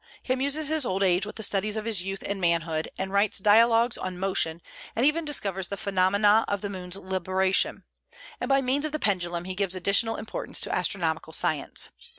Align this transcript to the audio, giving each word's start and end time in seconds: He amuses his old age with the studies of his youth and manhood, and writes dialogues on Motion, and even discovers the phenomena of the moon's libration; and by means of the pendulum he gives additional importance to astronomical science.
He 0.23 0.33
amuses 0.33 0.69
his 0.69 0.83
old 0.83 1.03
age 1.03 1.27
with 1.27 1.35
the 1.35 1.43
studies 1.43 1.77
of 1.77 1.85
his 1.85 2.01
youth 2.01 2.23
and 2.25 2.41
manhood, 2.41 2.89
and 2.97 3.11
writes 3.13 3.37
dialogues 3.37 3.99
on 3.99 4.17
Motion, 4.17 4.59
and 4.95 5.05
even 5.05 5.25
discovers 5.25 5.67
the 5.67 5.77
phenomena 5.77 6.43
of 6.47 6.61
the 6.61 6.71
moon's 6.71 6.97
libration; 6.97 7.83
and 8.39 8.49
by 8.49 8.61
means 8.61 8.83
of 8.83 8.93
the 8.93 8.97
pendulum 8.97 9.43
he 9.43 9.53
gives 9.53 9.75
additional 9.75 10.15
importance 10.15 10.59
to 10.61 10.73
astronomical 10.75 11.33
science. 11.33 11.91